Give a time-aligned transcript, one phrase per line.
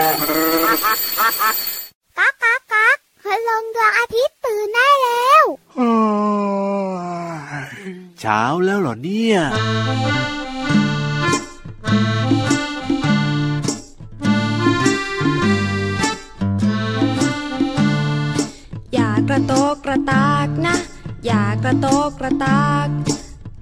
[0.00, 5.44] ก๊ากก๊ากก๊ากคืลงดวงอาทิตย์ตื่นได้แล้ว
[8.20, 9.36] เช้าแล้วเหรอเนี่ย
[18.94, 20.76] อย่ากระโตกกระตากนะ
[21.26, 22.86] อย่ากระโตกกระตาก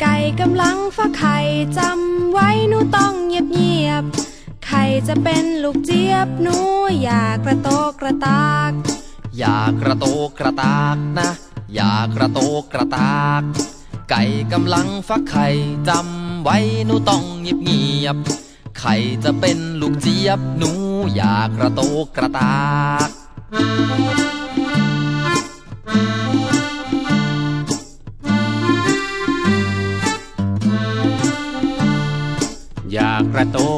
[0.00, 1.36] ไก่กำลังฟักไข่
[1.78, 4.27] จำไว้หนูต้องเงียบเงียบๆไข่
[5.08, 6.56] จะเป็นลูกเจี๊ยบหนู
[7.02, 8.72] อย่ากระโตกกระตาก
[9.38, 11.30] อย่ากระโตกกระตากนะ
[11.74, 13.42] อย่ากระโตกกระตาก
[14.10, 15.46] ไก่กำลังฟักไข่
[15.88, 16.56] จำไว้
[16.86, 18.16] หนูต้องเงียบเงียบ
[18.78, 20.70] ไข่จะเป็นลูกเจี๊ยบหนู
[21.14, 22.56] อย่ากระโตกกระตา
[23.06, 23.08] ก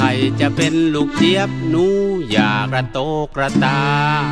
[0.00, 1.86] ไข่จะเป็นลูกเจี๊ยบหนู
[2.30, 3.80] อย่ากระโตกกระตา
[4.20, 4.22] ก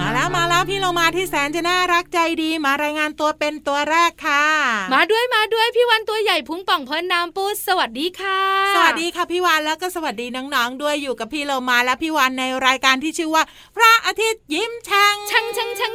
[0.00, 4.46] มาแล้วมาแล้วพี่เรามาที่แสนจะน่ารักใจดีมารายงานตัวเป็นตัวแรกค่ะ
[4.94, 8.40] มาด้วยมาด้วยพี่วันตัวใหญ่พุงป่องพ้นน้ำปูสวัสดีค่ะ
[8.74, 13.42] สวัสดีค่ะพี่วานแล้วก็สวัสดีน้องๆด้วยอยู่กับพี่เรามาและพี่วานในรายการที่ชื่อว่า
[13.76, 15.13] พระอาทิตย์ยิ้มแฉ่ง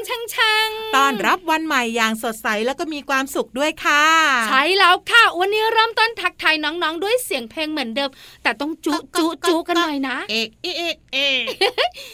[0.10, 4.04] ชังชังชังชังชังต้อนรับวันใหม่อย่างสดใสแล้วก็มีความสุขด้วยค่ะ
[4.50, 8.10] ใช่แล้วค่ะ วันนี้เริ่มต้นทักทายน้องๆ ด้วยเสียงเพลงเหมือนเดิม
[8.44, 11.44] แต่ต้องจุจุจุกันหน่อยนะ เอกเอกเอกเอก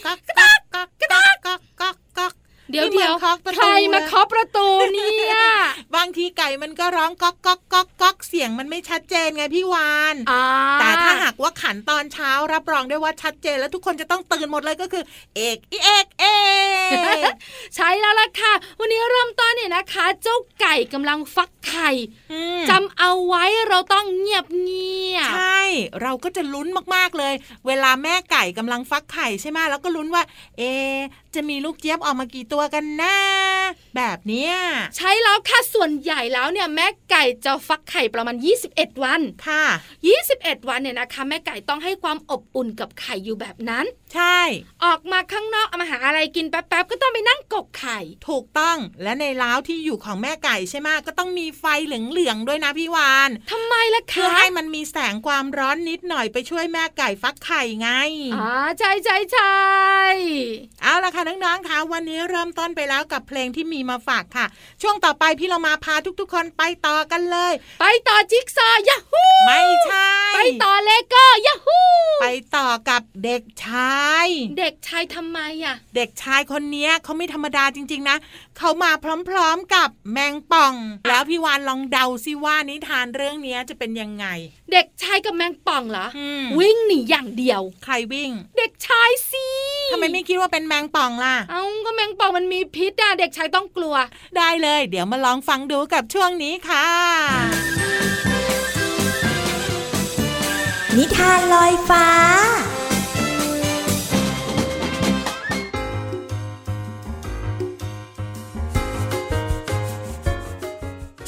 [0.05, 0.19] ก๊อก
[1.81, 1.95] ก๊อก
[2.71, 5.37] เดี๋ยวนี่เดี๋ยวเหมือนเคาะประตูใครมาเคาะประตูเนี่ย
[5.95, 10.43] บางทีไก่มันก็ร้องก๊อกก๊อกก๊อกก๊อกเสียงมันไม่ชัดเจนไงพี่วานอ่า
[10.79, 15.03] แต่ถ้าหากว่าขันตอนเช้ารับรองได้ว่าชัดเจนแล้วทุกคนจะต้องตื่นหมดเลยก็คือ
[15.35, 16.25] เอกอีเอกเอ
[16.89, 17.33] ก
[17.75, 21.89] ใช่แล้วล่ะค่ะ วันนี้เริ่มต้นเนี่ยนะคะ เจ้าไก่กำลังฟักไข่
[22.31, 25.61] อืมจำเอาไว้เราต้องเงียบเงียบใช่
[26.01, 27.33] เราก็จะลุ้นมากๆเลย
[27.67, 30.23] เวลาแม่ไก่กำลังฟักไข่ใช่ไหมแล้วก็ลุ้นว่า
[30.57, 30.97] เอะ
[31.35, 33.15] จะมีลูกเจี๊ยบออกมากี่ตัวกันนะ
[33.95, 34.53] แบบเนี้ย
[34.97, 38.35] ใช่แล้วค่ะส่วนใหญ่แล้วเนี่ยแม่ไก่จะฟักไข่ประมาณ
[38.69, 39.63] 21 วันค่ะ
[40.15, 44.39] 21 วันเนี่ยนะคะ แม่ไก่ต้องให้ความอบอุ่นกับไข่อยู่แบบนั้น ใช่
[44.85, 57.89] ออกมาข้างนอกเอามาหาอะไรกินแป๊บๆก็ต้องไปนั่งกกไข่ ถูกต้องและในเล้าที่อยู่ของแม่ไก่ใช่ไหมก็ต้องมีไฟเหลืองๆด้วยนะพี่วานทำไมล่ะเพื่อคะให้มันมีแสงความร้อนนิดหน่อยไปช่วยแม่ไก่ฟักไข่ไง
[58.35, 59.55] อ๋อใช่ใช่ใช่
[60.81, 64.45] เอาละค่ะน้องๆคะวันนี้เริ่มต้นไปแล้วกับเพลงที่มีมาฝากค่ะ
[64.81, 71.79] ช่วงต่อไปพี่เรามาพาทุกๆ คนไปต่อกันเลย ไปต่อจิ๊กซอว์ยาฮูไม่ใช่ ไปต่อเลโก้ยาฮู
[72.21, 74.04] ไปต่อกับเด็กชาย
[74.59, 78.17] เด็กชายทำไมอะ เด็กชายคนนี้เขาไม่ธรรมดาจริง ๆ นะ
[78.57, 78.91] เขามา
[79.29, 80.73] พร้อมๆกับแมงป่อง
[81.07, 84.25] แล้วพี่วานลองเดาซิว่านิทานเรื่องนี้จะเป็นยังไง
[84.71, 89.47] เด็กชายกับแมงป่องเหรออืมวิ่งหนีอย่างเดียว ใครวิ่ง เด็กชายสิ
[89.91, 93.95] ทำไมไม่คิดว่าเป็นแมงป่องล่ะ เอ้าก็แมงป่องมันมีพิษอะเด็กชายต้องกลัว
[94.37, 96.87] ได้เลย เดี๋ยวมาลองฟังดูกับช่วงนี้ค่ะ
[100.97, 102.05] นิทานลอยฟ้า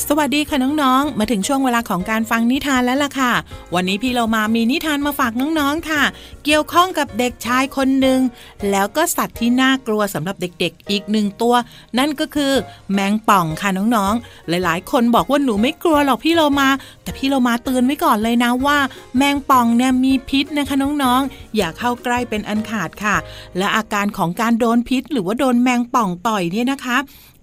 [0.10, 3.34] สวัสดีค่ะน้องๆ มาถึงช่วงเวลาของการฟังนิทานแล้วล่ะค่ะ
[3.76, 6.04] วันนี้พี่เรามามีนิทานมาฝากน้องๆค่ะ
[6.46, 8.20] เกี่ยวข้องกับเด็กชายคนหนึ่ง
[8.72, 11.56] แล้วก็สัตว์ที่น่ากลัวสำหรับเด็กๆ อีกหนึ่งตัว
[11.98, 12.54] นั่นก็คือ
[12.94, 16.70] แมงป่องค่ะน้องๆ หลายๆ คนบอกว่าหนูไม่กลัวหรอกพี่เรามา
[17.04, 18.78] แต่พี่เรามาเตือนไว้ก่อนเลยนะว่า
[19.18, 23.16] แมงป่องเนี่ยมีพิษนะคะน้องๆ อย่าเข้าใกล้เป็นอันขาดค่ะ
[23.58, 26.98] และอาการของการโดนพิษ หรือว่าโดนแมงป่องต่อยเนี่ยนะคะ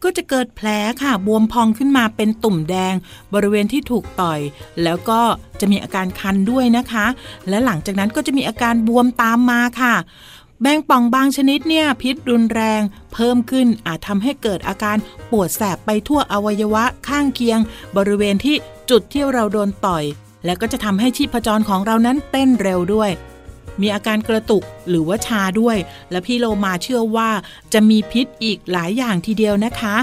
[0.05, 0.69] ก็จะเกิดแผล
[1.03, 2.95] ค่ะบวมพองขึ้นมาเป็นตุ่มแดง
[3.35, 4.41] บริเวณที่ถูกต่อย
[4.83, 5.21] แล้วก็
[5.61, 7.07] จะมีอาการคันด้วยนะคะ
[7.49, 9.95] และหลังจากนั้นก็จะมีอาการบวมตามมาค่ะ
[10.61, 14.97] แมงป่องบางชนิดเนี่ยพิษรุนแรง เพิ่มขึ้นอาจทำให้เกิดอาการ
[15.31, 17.59] ปวดแสบไปทั่วอวัยวะข้างเคียง
[17.97, 18.57] บริเวณที่
[18.91, 20.05] จุดที่เราโดนต่อย
[20.45, 23.11] และก็จะทำให้ชีพจรของเรานั้นเต้นเร็วด้วย
[23.81, 25.77] มีอาการกระตุกหรือว่าชาด้วย
[26.11, 27.31] และพี่โลมาเชื่อว่า
[27.73, 29.97] จะมีพิษอีกหลายอย่างทีเดียวนะคะ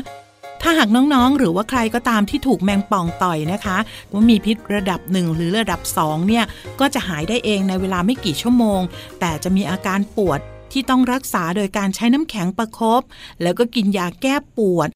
[0.61, 3.77] ถ้าหากน้องๆ หรือว่าใครก็ตามที่ถูกแมงป่องต่อยนะคะ
[4.11, 6.45] ว่ามีพิษระดับหนึ่งหรือระดับ 2 เนี่ย
[6.79, 8.81] ก็จะหายได้เองในเวลาไม่กี่ชั่วโมง
[9.19, 10.39] แต่จะมีอาการปวด
[10.71, 13.01] ที่ต้องรักษาโดยการใช้น้ำแข็งประคบ
[13.41, 14.89] แล้วก็กินยาแก้ปวด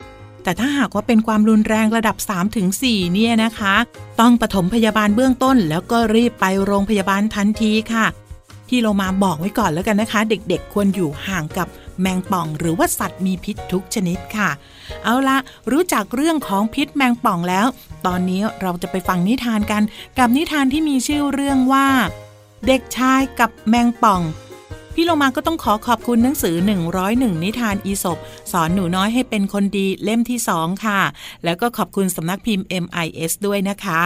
[0.43, 2.17] แต่ถ้าหากว่าเป็นความรุนแรงระดับ
[2.65, 3.75] 3-4 เนี่ยนะคะ
[4.19, 8.05] ต้องปฐมพยาบาลเบื้องต้น แล้วก็รีบไปโรงพยาบาลทันทีค่ะ
[8.67, 11.67] พี่โลมาบอกไว้ก่อนแล้วกันนะคะ เด็กๆ ควรอยู่ห่างกับ
[12.01, 14.49] แมงป่อง หรือว่าสัตว์มีพิษทุกชนิดค่ะ
[15.03, 15.37] เอาละ
[15.71, 17.65] รู้จักเรื่องของพิษแมงป่องแล้ว
[18.05, 19.81] ตอนนี้เราจะไปฟังนิทานกัน
[20.19, 21.87] กับนิทานที่มีชื่อเรื่องว่า
[22.67, 24.21] เด็กชายกับแมงป่อง
[24.97, 26.55] พี่โลมาก็ต้องขอขอบคุณหนังสือ
[26.99, 28.17] 101 นิทานอีสบ
[28.51, 31.01] สอนหนูน้อยให้เป็นคนดีเล่มที่2ค่ะ
[31.43, 34.01] แล้วก็ขอบคุณสำนักพิมพ์ MIS ด้วยนะคะ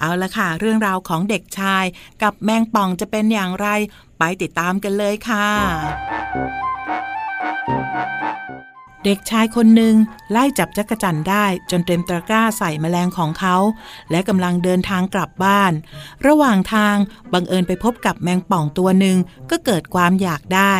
[0.00, 1.84] เอาละค่ะ เรื่องราวของเด็กชาย
[2.22, 3.68] กับแมงป่องจะเป็นอย่างไร
[4.18, 5.46] ไปติดตามกันเลยค่ะ
[9.04, 9.94] เด็กชายคนหนึ่ง
[10.30, 13.56] ไล่จับจักรจันได้จนเต็มตะกร้าใส่แมลงของเขา
[14.10, 15.72] และกำลังเดินทางกลับบ้าน
[16.26, 16.96] ระหว่างทาง
[17.32, 19.16] บังเอิญไปพบกับแมงป่องตัวหนึ่ง
[19.50, 20.74] ก็เกิดความอยากได้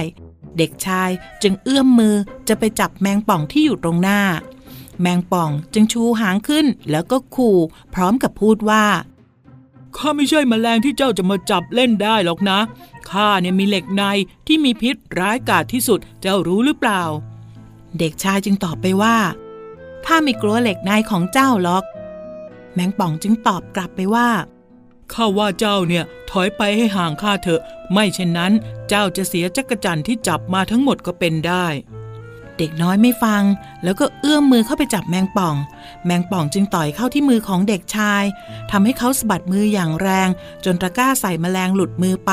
[0.58, 1.10] เด็กชาย
[1.42, 2.14] จึงเอื้อมมือ
[2.48, 4.20] จะไปจับแมงป่องที่อยู่ตรงหน้า
[5.00, 7.58] แมงป่องจึงชูหางขึ้นแล้วก็ขู่
[7.94, 8.84] พร้อมกับพูดว่า
[9.96, 12.58] ข้าไม่ใช่แมลงที่เจ้าจะมาจับเล่นได้หรอกนะ
[13.10, 14.02] ข้าเนี่ยมีเหล็กใน
[14.46, 17.02] ที่มีพิษร้ายกาจที่สุด เจ้ารู้หรือเปล่า
[17.98, 19.16] เด็กชายจึงตอบไปว่า
[20.06, 21.84] ข้าไม่กลัวเหล็กในของเจ้าหรอก
[22.74, 24.28] แมงป่องจึงตอบกลับไปว่า
[25.12, 27.60] ข้าว่าเจ้าเนี่ยถอยไปให้ห่างข้าเถอะ
[27.92, 28.52] ไม่เช่นนั้น
[28.88, 31.66] เจ้าจะเสียจักรจันทร์ที่จับมาทั้งหมดก็เป็นได้
[32.58, 33.42] เด็กน้อยไม่ฟัง
[33.84, 35.54] แล้วก็เอื้อมมือเข้าไปจับแมงป่อง
[36.04, 38.22] แมงป่องจึงต่อยเข้าที่มือของเด็กชาย
[38.70, 40.28] ทำให้เขาสะบัดมืออย่างแรง
[40.64, 42.32] จนตะกร้าใส่แมลงหลุดมือไป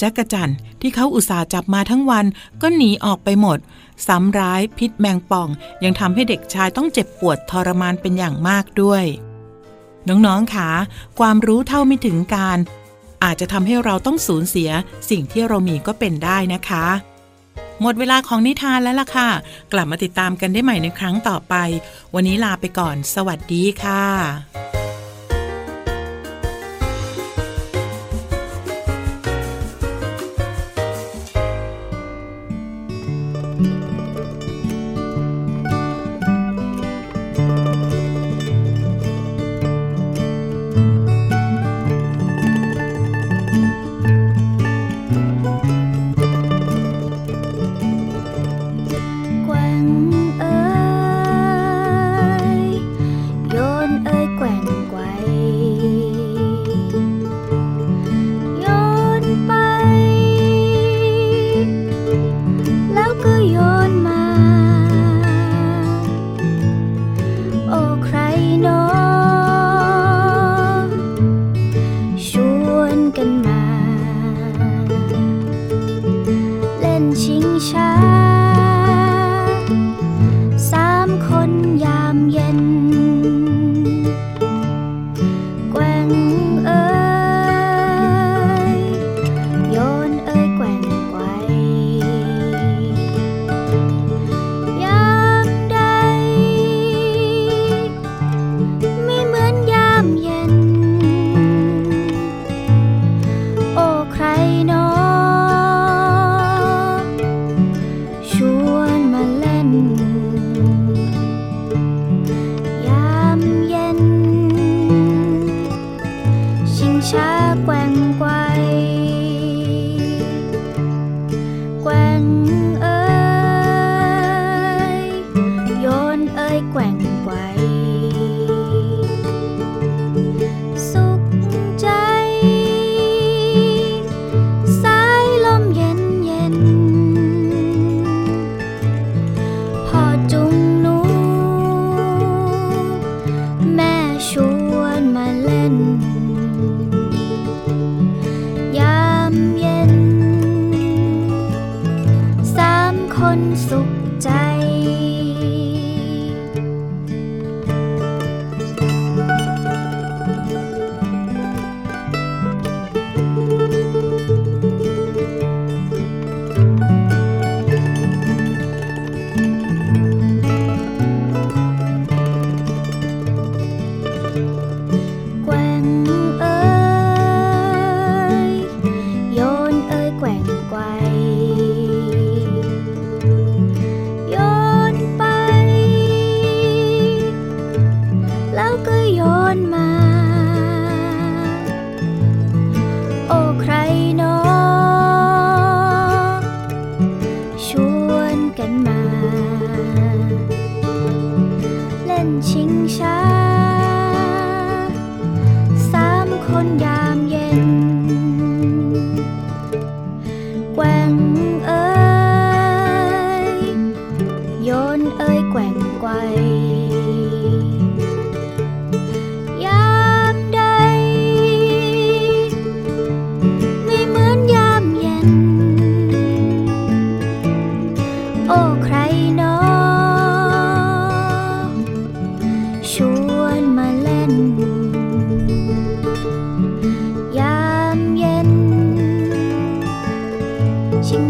[0.00, 2.24] จักรจันที่เขาอุตส่าห์จับมาทั้งวัน
[2.62, 3.58] ก็หนีออกไปหมด
[4.06, 5.48] ซ้ำร้ายพิษแมงป่อง
[5.84, 9.04] ยังทำให้เด็กชายต้องเจ็บปวดทรมานเป็นอย่างมากด้วย
[10.08, 10.70] น้องๆคะ
[11.18, 12.58] ความรู้เท่าไม่ถึงการ
[13.24, 14.70] อาจจะทำให้เราต้องสูญเสีย
[15.10, 16.86] สิ่งที่เรามีก็เป็นได้นะคะ
[17.82, 19.28] หมดเวลาของนิทานแล้วล่ะค่ะ
[19.72, 21.54] กลับมาติดตามกันได้ใหม่ในครั้งต่อไป
[22.14, 24.04] วันนี้ลาไปก่อน สวัสดีค่ะ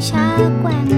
[0.07, 0.98] ชิง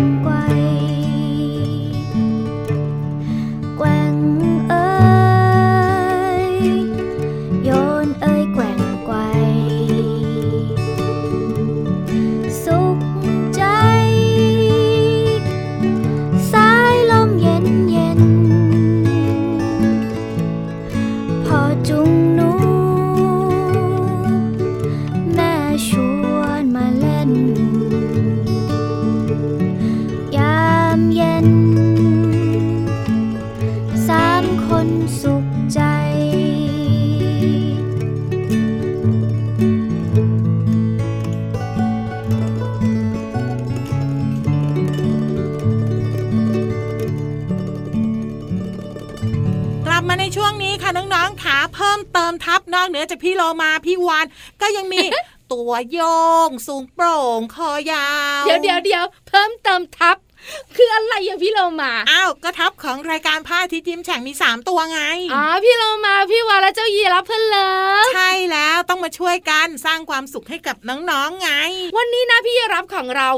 [52.12, 54.26] เพิ่มเติมทับนอกเหนือจากพี่โลมาพี่วาน
[54.60, 55.04] ก็ยังมี
[55.52, 56.00] ตัวโย
[56.48, 58.10] ง สูงโปร่งคอยา
[58.42, 60.16] ว เดี๋ยวเดี๋ยวเดี๋ยวเพิ่มเติมทับ
[60.76, 65.00] คืออะไรอะพี่เรามา อ้าวก็ทับของรายการผ้าที่ยิ้มแฉ่งมีสามตัวไง
[65.34, 67.70] อ๋อพี่เรามาพี่วานและเจ้ายีรับเพื่อนเลิ
[68.04, 71.50] ฟใช่แล้วต้องมาช่วยกันสร้างความสุขให้กับน้องๆไง
[71.96, 73.28] วันนี้นะพี่รับของเรา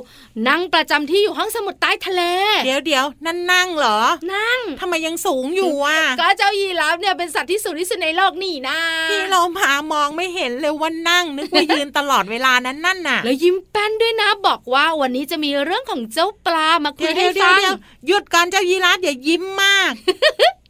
[0.49, 2.23] นั่งประจำที่อยู่ห้องสมุดใต้ทะเล
[2.65, 3.99] เดี๋ยวเดี๋ยวนั่นนั่งเหรอ
[4.35, 8.79] นั่งทำไมยังสูงอยู่อะ ก็เจ้ายีรับเนี่ยเป็นสัตว์ที่สูงที่สุดในโลกนี่นะ
[9.11, 19.93] พี่โลมามองไม่เห็นเลยว่านั่งนึกว่ายืนตลอดเวลานั้นนั่นน่ะ แล้วยิ้มแป้นด้วยนะบอกว่าวันนี้จะมีเรื่องของเจ้าปลามาคุเดี๋ยยวเดี๋ให้ยวเดี๋ยวฟังเดี๋ยวหยุดก่อนเจ้ายีราฟอย่ายิ้มมาก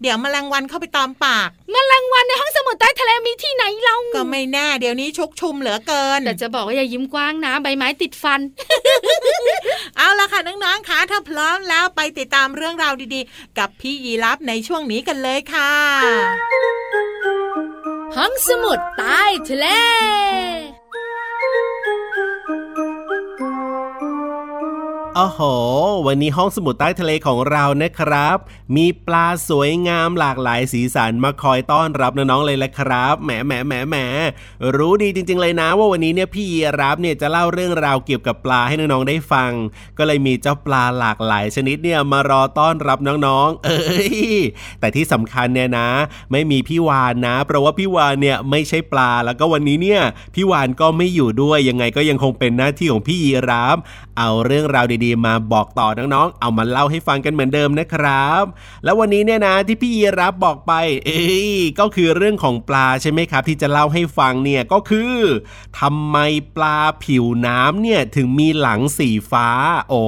[0.03, 8.41] เดี๋ยวแมลงวันเข้าไปตอมปากแมลงวันในห้องสมุดใต้ทะเลมีที่ไหนเล่าก็ไม่แน่เดี๋ยวนี้ชุกชุมเหลือเกินแต่จะบอกว่าอย่ายิ้มกว้างนะใบไม้ติดฟัน
[9.97, 15.73] เอาละค่ะน้องๆค่ะถ้าพร้อมแล้วไปติดตามเรื่องราวดีๆ กับพี่ยีรับในช่วงนี้กันเลยค่ะ
[18.17, 19.67] ห้องสมุดใต้ทะเล
[25.17, 25.41] โอ้โห
[26.07, 28.37] วันนี้ห้องสมุดใต้ทะเลของเรานะครับ
[28.77, 33.97] มีปลาสวยงามหลากหลายสีสันมาคอยต้อนรับน้องๆเลยละครับ แหมแหมแหมแหม
[34.77, 39.53] รู้ดีจริง ๆ เลยนะว่าวันนี้เนี่ยพี่ยีรับเนี่ยจะเล่าเรื่องราวเกี่ยวกับปลาให้น้องๆได้ฟัง
[39.99, 44.15] ก็เลยมีเจ้าปลาหลากหลายชนิดเนี่ยมารอต้อนรับน้องๆ เอ้ย
[44.81, 45.89] แต่ที่สำคัญเนี่ยนะ
[46.33, 50.03] ไม่มีพี่วานนะ เพราะว่าพี่วานเนี่ยไม่ใช่ปลา แล้วก็วันนี้เนี่ย
[50.35, 53.77] พี่วานก็ไม่อยู่ด้วย ยังไงก็ยังคงเป็นหน้าที่ของพี่ยีรับ
[54.19, 58.45] เอาเรื่องราวดีๆ มาบอกต่อน้องๆ เอามาเล่าให้ฟังกันเหมือนเดิมนะครับ
[58.85, 60.73] แล้ววันนี้เนี่ยนะที่พี่ยีรับบอกไป
[61.05, 65.15] เอ้ยก็คือเรื่องของปลาใช่ไหมครับ ที่จะเล่าให้ฟังเนี่ยก็คือ
[65.81, 66.17] ทำไม
[66.57, 69.49] ปลาผิวน้ำเนี่ยถึงมีหลังสีฟ้า
[69.91, 70.05] โอ้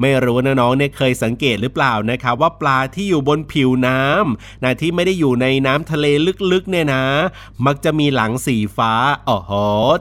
[0.00, 6.06] ไม่รู้นะน้องเนี่ยเคยสังเกตหรือเปล่านะครับว่าปลาที่อยู่บนผิวน้ำนะที่ไม่ได้อยู่ในน้ำทะเล
[6.52, 7.04] ลึกๆเนี่ยนะ
[7.66, 8.92] มักจะมีหลังสีฟ้า
[9.28, 9.52] อ๋อโห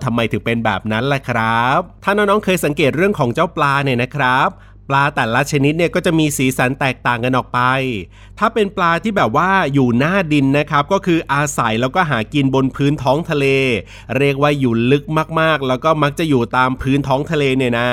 [0.04, 4.50] ทำไมถึงเป็นแบบนั้นล่ะครับ ถ้าน้องๆเคยสังเกตเรื่องของเจ้าปลาเนี่ยนะครับ
[4.90, 7.60] ปลาแต่ละชนิดเนี่ยก็จะมีสีสันแตกต่างกันออกไป
[8.40, 13.46] ถ้าเป็นปลาที่แบบว่าอยู่หน้าดินนะครับ ก็คืออาศัยแล้วก็หากินบนพื้นท้องทะเล
[14.18, 15.04] เรียกว่าอยู่ลึก
[15.40, 17.90] มากๆ แล้วก็มักจะอยู่ตามพื้นท้องทะเลเนี่ยนะ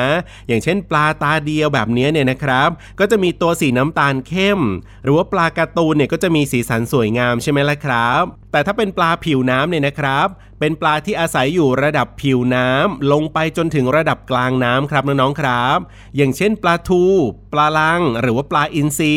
[0.48, 2.68] อย่างเช่น ปลาตาเดียวแบบนี้เนี่ยนะครับ
[3.00, 4.60] ก็จะมีตัวสีน้ำตาลเข้ม
[5.04, 10.28] หรือว่าปลากร์ตูนเนี่ยก็จะมีสีสันสวยงามใช่ไหมล่ะครับ แต่ถ้าเป็นปลาผิวน้ำเนี่ยนะครับ
[10.60, 15.78] เป็นปลาที่อาศัยอยู่ระดับผิวน้ำลงไปจนถึงระดับกลางน้ำครับน้องๆครับ
[16.16, 17.04] อย่างเช่น ปลาทู
[17.52, 19.16] ปลาลัง หรือว่าปลาอินทรี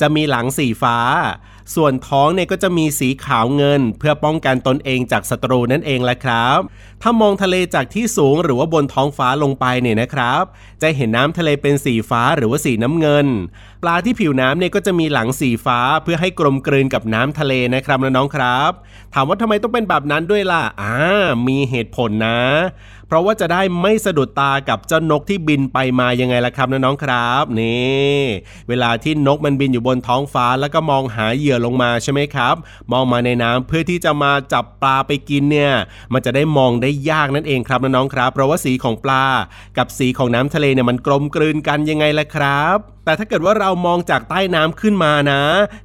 [0.00, 0.98] จะมีหลังสีฟ้า
[1.74, 6.58] ส่วนท้องเนี่ยก็จะมีสีขาวเงิน เพื่อป้องกันตนเองจากศัตรูนั่นเองแหละครับ
[7.02, 10.42] ถ้ามองทะเลจากที่สูงหรือว่าบนท้องฟ้าลงไปเนี่ยนะครับ
[10.82, 13.26] จะเห็นน้ำทะเลเป็นสีฟ้าหรือว่าสีน้ำเงิน
[13.82, 18.72] ปลาที่ผิวน้ำเนี่ยก็จะมีหลังสีฟ้าเพื่อให้กลมกลืนกับน้ำทะเลนะครับน้องๆครับ
[19.14, 20.94] ถามว่าทำไมต้องเป็นแบบนั้นด้วยล่ะอ่า
[21.48, 22.40] มีเหตุผลนะ
[23.06, 28.20] เพราะว่าจะได้ไม่สะดุดตากับเจ้านกที่บินไปมายังไงล่ะครับน้องๆครับนี่
[28.68, 32.54] เวลาที่นกมันบินอยู่บนท้องฟ้าแล้วก็มองหาเหยื่อลงมาใช่ไหมครับ
[32.92, 35.72] มองมาในน้ำเพื่อที่จะมาจับปลาไปกินเนี่ย
[36.12, 39.24] มันจะได้มองได้ยากนั่นเองครับน้องๆครับ เพราะว่าสีของปลา
[39.78, 45.42] กับสีของน้ำทะเลเนี่ยมันกลมกลืนกันยังไงล่ะครับ แต่ถ้าเกิดว่าเรามองจากใต้น้ำขึ้นมานะ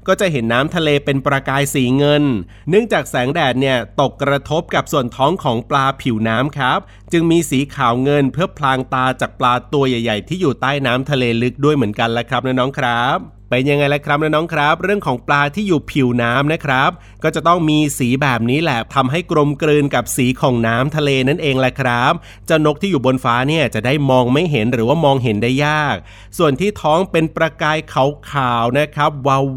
[0.07, 2.23] ก็จะเห็นน้ำทะเลเป็นประกายสีเงิน
[2.69, 6.79] เนื่องจากแสงแดดเนี่ยตกกระทบกับส่วนท้องของปลาผิวน้ำครับ
[7.11, 16.91] จึงมีสีขาวเงินเพื่อพลางตาจากปลาตัวใหญ่ ๆ ที่อยู่ใต้น้ำทะเลลึกด้วยเหมือนกันแหละครับน้องๆครับ เป็นยังไงล่ะครับน้องๆครับ เรื่องของปลาที่อยู่ผิวน้ำนะครับ
[17.23, 22.13] ก็จะต้องมีสีแบบนี้แหละทำให้กลมกลืนกับสีของน้ำทะเลนั่นเองแหละครับ
[22.45, 25.95] เจ้านกที่อยู่บนฟ้าเนี่ยจะได้มองไม่เห็นหรือว่ามองเห็นได้ยาก
[26.37, 29.11] ส่วนที่ท้องเป็นประกายขาวๆนะครับ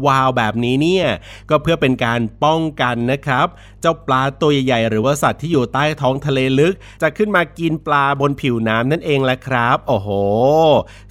[0.07, 1.07] วาวๆแบบนี้เนี่ย
[1.49, 3.47] ก็เพื่อเป็นการป้องกันนะครับ
[3.81, 10.09] เจ้าปลาตัวใหญ่ๆหรือว่าสัตว์ที่อยู่ใต้ท้องทะเลลึก จะขึ้นมากินปลาบนผิวน้ำนั่นเองแหละครับ โอ้โห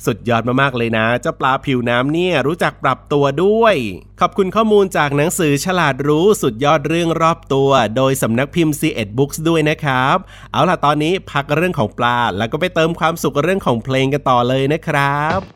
[0.06, 3.74] สุดยอดมากๆเลยนะ เจ้าปลาผิวน้ำเนี่ยรู้จักปรับตัวด้วย
[4.20, 10.16] ขอบคุณข้อมูลจากหนังสือฉลาดรู้สุดยอดเรื่องรอบตัว โดยสำนักพิมพ์ C 1 Books ด้วยนะครับ
[10.52, 15.55] เอาล่ะตอนนี้พักเรื่องของปลา แล้วก็ไปเติมความสุขเรื่องของเพลงกันต่อเลยนะครับ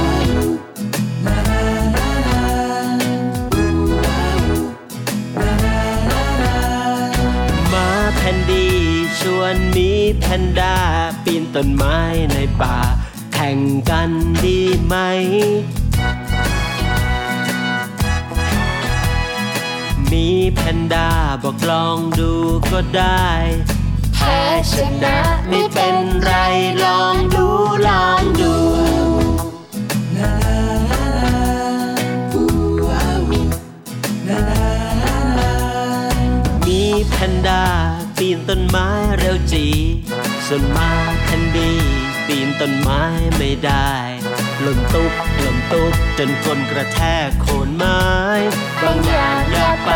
[10.35, 10.75] พนด้า
[11.23, 11.97] ปีนต้นไม้
[12.33, 12.77] ในป่า
[13.33, 13.59] แข่ง
[13.89, 14.09] กัน
[14.43, 14.95] ดีไหม
[20.11, 21.09] มีแพนด้า
[21.43, 22.31] บอกลองดู
[22.71, 23.27] ก็ได้
[24.15, 25.17] แพ้ชนะ
[25.49, 26.31] ไม่เป็นไร
[26.83, 27.47] ลองดู
[27.87, 28.53] ลองดู
[36.67, 37.63] มีแพนด้า
[38.17, 39.67] ปีนต้นไม้เร็วจี
[40.53, 40.91] ส่วนมา
[41.23, 41.71] แคนดี
[42.27, 43.03] ปีนต้นไม้
[43.37, 43.91] ไม่ได้
[44.61, 48.01] หล่นตุ๊บหล่นตุ๊บจนก้นกระแทกโคนไม้
[48.81, 49.89] บางอย่างอยากไป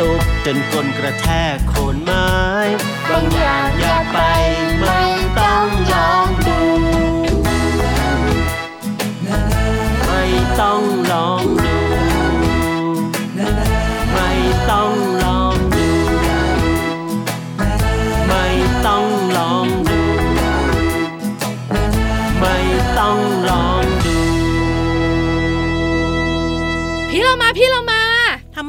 [0.00, 2.28] ตุกจนก้นกระแทกโคนไม้
[3.08, 4.18] บางอย่างอยากไป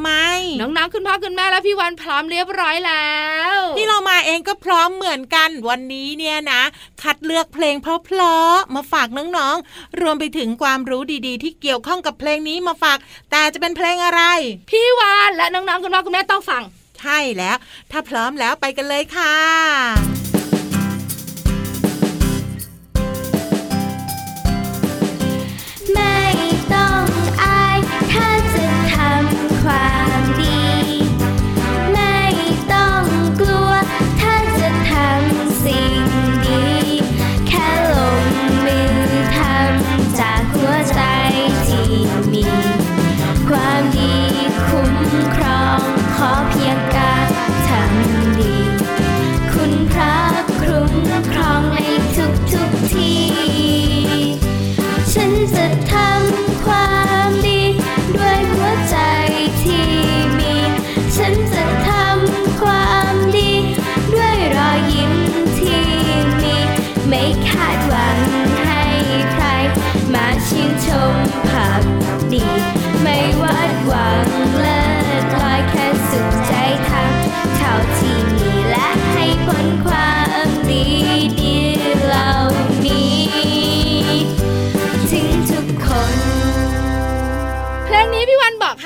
[0.01, 0.09] ไม
[0.59, 3.13] น้องๆคุณพ่อคุณแม่และพี่วันพร้อมเรียบร้อยแล้
[3.55, 6.62] วพี่เรามาเองก็พร้อมเหมือนกันวันนี้เนี่ยนะ
[7.01, 12.97] คัดเลือกเพลงเพราะๆมาฝากน้องๆรวมไปถึงความรู้ดีๆ ที่เกี่ยวข้องกับเพลงนี้มาฝาก
[13.31, 14.21] แต่จะเป็นเพลงอะไร
[14.69, 16.63] พี่วานและน้องๆคุณพ่อคุณแม่ต้องฟัง
[16.99, 17.57] ใช่แล้ว
[17.91, 20.18] ถ้าพร้อมแล้วไปกันเลยค่ะ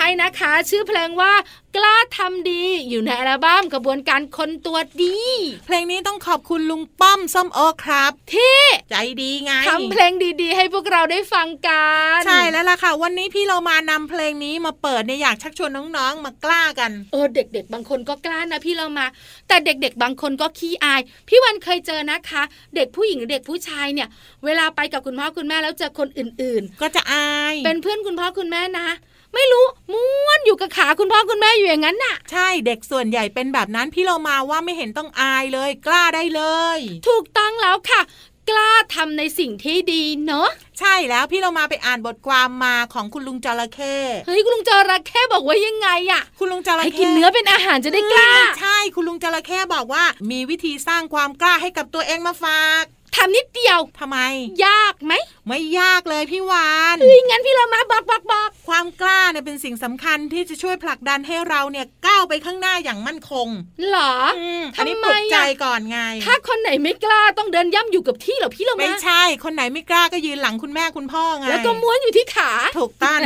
[0.05, 1.33] ให้นะคะ ชื่อเพลงว่า
[1.75, 5.17] กล้าทำดีอยู่ในอัลบั้มกระบวนการคนตัวดี
[5.65, 10.11] เพลงนี้ต้องขอบคุณลุงป้อมส้มโอครับ ที่ใจดีไงทำเพลง
[10.41, 11.85] ดีๆ ให้พวกเราได้ฟังกั
[12.17, 19.05] น ใช่แล้วล่ะค่ะ วันนี้พี่เรามานำเพลงนี้มาเปิดเนี่ยอยากชักชวนน้องๆ มากล้ากันเออเด็ก ๆ บางคนก็กล้านะพี่เรามา
[19.47, 22.43] แต่เด็ก ๆ บางคนก็ขี้อาย พี่วันเคยเจอนะคะ
[22.75, 24.07] เด็กผู้หญิงหรือเด็กผู้ชายเนี่ย
[24.45, 28.89] เวลาไปกับคุณพ่อคุณแม่แล้วเจอคนอื่นก็จะอายๆเป็นเพื่อนคุณพ่อคุณแม่นะ
[29.33, 36.41] ไม่รู้ม้วนอยู่กับขาคุณพ่อคุณแม่อยู่อย่างนั้นน่ะ ใช่เด็กส่วนใหญ่เป็นแบบนั้นพี่เรามาว่าไม่เห็นต้องอายเลย กล้าได้เล
[36.77, 38.01] ย ถูกต้องแล้วค่ะ
[38.49, 52.83] กล้าทำในสิ่งที่ดีเนอะใช่แล้วพี่เรามาไปอ่านบทความมาของคุณลุงจระเข้เฮ้ยคุณลุงจระเข้บอกว่ายังไงอะคุณลุงจระเข้ให้กินเนื้อเป็นอาหารจะได้กล้าเฮ้ยไม่ใช่คุณลุงจระเข้บอกว่า มีวิธีสร้างความกล้าให้กับตัวเองมาฝาก
[53.15, 54.17] ทำนิดเดียวทำไม
[54.65, 55.13] ยากไหม
[55.47, 63.47] ไม่ยากเลยพี่วานเฮ้ยงั้นพี่เรามาบอกบอกบอกความกล้าเนี่ยเป็นสิ่งสำคัญที่จะช่วยผลักดันให้เราเนี่ยก้าวไปข้างหน้าอย่างมั่นคง
[63.89, 73.19] เหรออืมทำไมอันนี้ปลุกใจอะก่อนไง ถ้าคนไหนไม่กล้าต้องเดินย่ำอยู่กับที่เหรอพี่เราไม่มาใช่ คนไหนไม่กล้าก็ยืนหลังคุณแม่คุณพ่อไงแล้วก็ม้วนอยู่ที่ขาถูกต้อง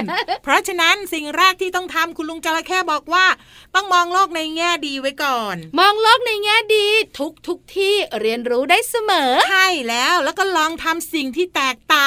[0.43, 3.25] เพราะฉะนั้นสิ่งแรกที่ต้องทำคุณลุงจระเข้บอกว่า
[3.75, 6.87] ต้องมองโลกในแง่ดีไว้ก่อน มองโลกในแง่ดี
[7.19, 12.06] ทุกทุกที่เรียนรู้ได้เสมอใช่แล้วแล้วก็ลองทำสิ่งที่แตกต่า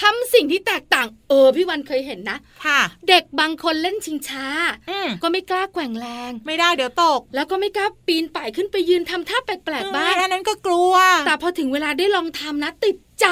[0.00, 4.46] ทำสิ่งที่แตกต่าง เออพี่วันเคยเห็นนะ ค่ะ เด็กบางคนเล่นชิงช้า
[4.90, 10.94] อืมก็ไม่กล้าแกว่งแรง ไม่ได้เดี๋ยวตก แล้วก็ไม่กล้าปีนป่ายขึ้นไปยืนทำท่าแปลกๆบ้างเอ้ยอันนั้นก็กลัว
[11.26, 13.28] แต่พอถึงเวลาได้ลองทำนะติด ใจ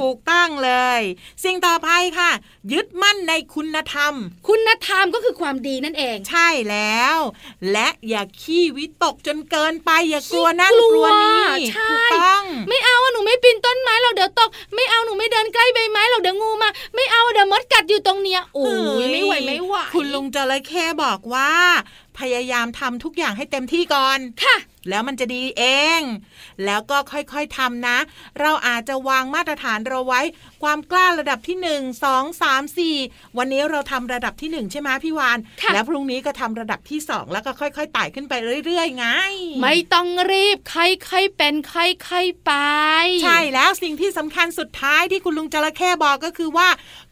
[0.00, 1.00] ถูกต้องเลย
[1.44, 2.30] สิ่งต่อไปค่ะ
[2.72, 4.14] ยึดมั่นในคุณธรรม
[4.48, 7.16] คุณธรรมก็คือความดีนั่นเอง ใช่แล้ว
[7.72, 18.64] และอย่าขี้วิตกจนเกินไปอย่ากลัวนั่นขี้กกลัลัววนี่ใช่ถูกต้อง ไม่เอาอะหนูไม่ปีนต้นไม้เราเดี๋ยวตก ไม่เอาหนูไม่เดินใกล้ใบไม้เราเดี๋ยวงูมา ไม่เอาเดี๋ยวมดกัดอยู่ตรงเนี้ยโอ้
[19.02, 21.50] ยไม่ไหวไม่ไหวคุณลุงจระเข้บอกว่า
[22.18, 24.56] พยายามทำทุกอย่างให้เต็มที่ก่อนค่ะ
[24.88, 25.64] แล้วมันจะดีเอ
[25.98, 26.00] ง
[26.64, 27.98] แล้วก็ค่อยๆทำนะ
[28.40, 30.20] เราอาจจะวางมาตรฐานเราไว้
[30.62, 32.96] ความกล้าระดับที่หนึ่งสองสามสี่
[33.38, 39.06] วันนี้เราทำระดับที่หนึ่งใช่ไหมพี่วานค่ะแล้วพรุ่งนี้ก็ทำระดับที่สองแล้วก็ค่อยๆไต่ขึ้นไปเรื่อยๆไง
[39.62, 42.52] ไม่ต้องรีบค่อยๆเป็นค่อยๆไป
[43.24, 46.68] ใช่แล้วสิ่งที่สำคัญสุดท้ายที่คุณลุงจระเข้บอกก็คือว่า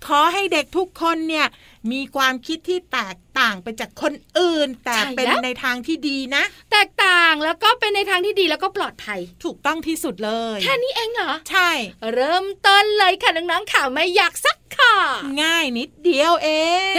[0.07, 1.49] ขอให้เด็กทุกคนเนี่ย
[1.93, 11.71] มีความคิดที่แตกต่างไปจากคนอื่น แต่เป็นในทางที่ดีนะ แตกต่างแล้วก็เป็นในทางที่ดีแล้วก็ปลอดภัย ถูกต้องที่สุดเลย แค่นี้เองเหรอ ใช่
[12.15, 14.94] เริ่มต้นเลยค่ะน้องๆข่าวไม่อยากสักค่ะ
[15.42, 16.49] ง่ายนิดเดียวเอ
[16.92, 16.94] ง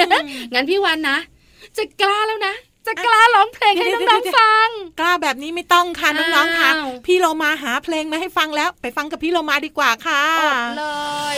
[0.54, 1.18] งั้นพี่วันนะ
[1.78, 2.54] จะกล้าแล้วนะ
[2.88, 4.70] จะกล้าร้องเพลงให้เดี๋ยวน้องเดี๋ยวๆฟัง
[5.00, 10.86] กล้าแบบนี้ไม่ต้องค่ะน้องๆค่ะอ้าวพี่เรามาหาเพลงมาให้ฟังแล้ว ไปฟังกับพี่เรามาดีกว่าค่ะอดเล
[11.36, 11.38] ย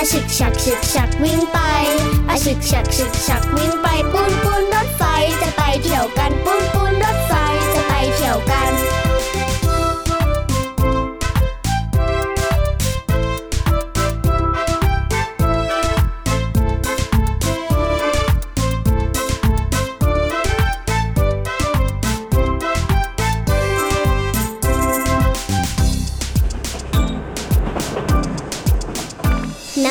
[0.00, 1.58] อาฉึกฉักฉึกฉักวิ่งไป
[2.28, 5.02] อาฉึกฉักฉึกฉักวิ่งไปปูนปูนรถไฟ
[5.40, 7.32] จะไปเที่ยวกันปูนปูนรถไฟ
[7.74, 8.99] จะไปเที่ยวกัน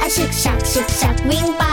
[0.00, 1.64] อาชึกฉักฉึกฉักวิ่งไป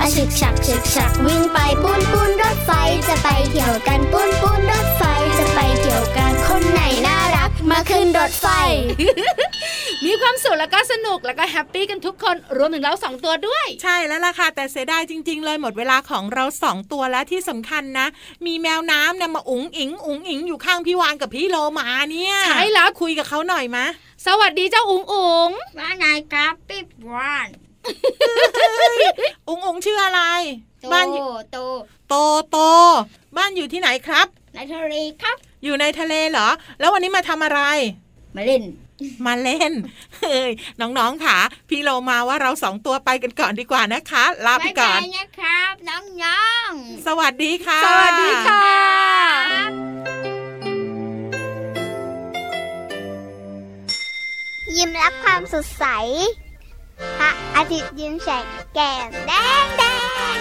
[0.00, 2.70] อาชึกฉักฉึกฉักวิ่งไปปุ้นปุ้นรถไฟ
[3.08, 5.02] จะไปเที่ยวกันปุ้นปุ้นรถไฟ
[5.38, 8.46] จะไปเที่ยวกันคนไหนน่ารักมาขึ้นรถไฟ
[10.04, 18.06] มีความสุขแล้วก็สนุกแล้วก็แฮปปี้กันทุกคนรวมถึงเราสองตัวด้วย ใช่แล้วล่ะค่ะ แต่เสียดายจริง ๆ เลยหมดเวลาของเราสองตัวแล้วที่สำคัญนะ
[18.46, 23.86] มีแมวน้ำเนี่ยมาอุ๋งอิงอุ๋งอิงอยู่ข้างพี่วานกับพี่โลมาเนี่ยใช่แล้วคุยกับเขาหน่อยมะ
[24.26, 27.48] สวัสดีเจ้าอุ๋งอุ๋งว่าไงครับพี่วาน
[29.48, 30.22] อุ๋งอุ๋งชื่ออะไร
[30.80, 31.58] โตบ้านอยู่โต
[32.08, 32.14] โต
[32.50, 32.58] โต
[33.36, 36.48] บ้านอยู่ที่ไหนครับ ในทะเลครับ อยู่ในทะเลเหรอ
[36.80, 37.60] แล้ววันนี้มาทำอะไร
[38.36, 38.62] มาเล่น
[39.26, 39.72] มาเล่น
[40.20, 48.68] เฮ้ยน้องๆค่ะ พี่โลมาว่าเราสองตัวไปกันก่อนดีกว่านะคะ ลาไปก่อนบ๊ายบายนะครับ น้องๆ สวัสดีค่ะ สวัสดีค่ะ
[54.76, 55.84] ยิ้มรับความสดใส
[57.18, 59.32] พระอาทิตย์ยิ้มแฉกแก้มแด
[59.64, 59.82] งแด
[60.36, 60.38] ง